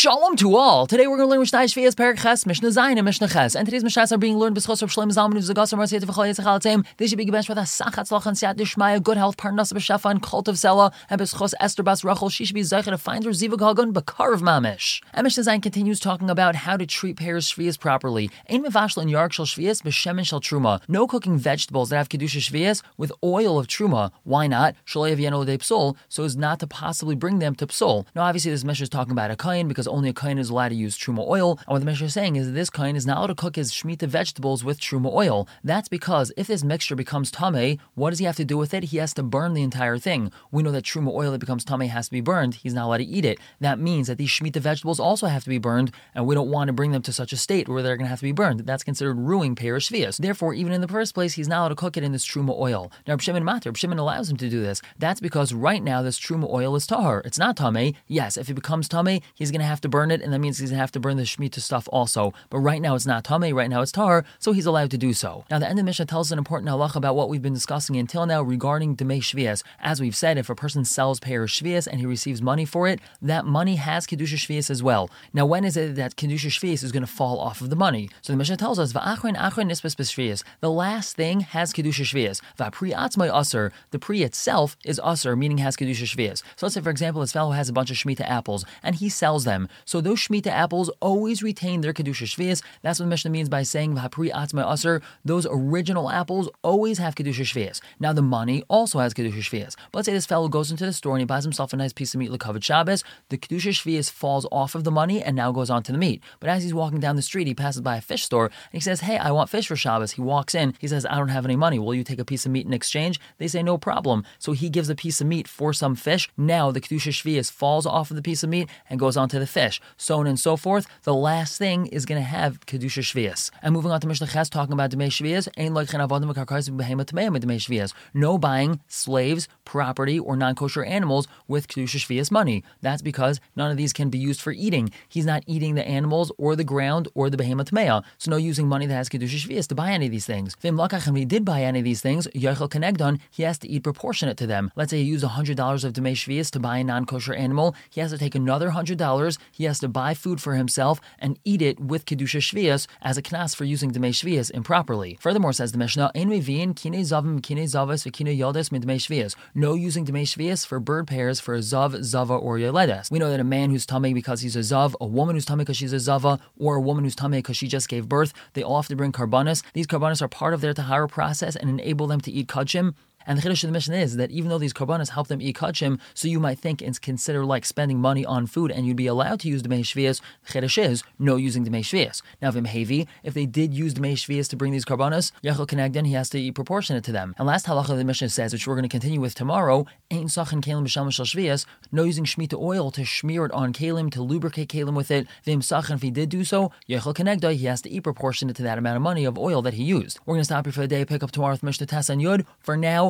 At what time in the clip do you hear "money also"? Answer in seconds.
98.22-98.98